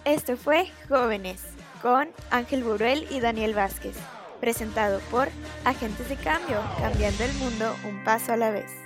Esto 0.04 0.36
fue 0.36 0.70
Jóvenes 0.88 1.40
con 1.82 2.08
Ángel 2.30 2.64
Buruel 2.64 3.06
y 3.10 3.20
Daniel 3.20 3.54
Vázquez, 3.54 3.96
presentado 4.40 5.00
por 5.10 5.28
Agentes 5.64 6.08
de 6.08 6.16
Cambio, 6.16 6.60
cambiando 6.80 7.24
el 7.24 7.32
mundo 7.34 7.74
un 7.88 8.04
paso 8.04 8.32
a 8.32 8.36
la 8.36 8.50
vez. 8.50 8.85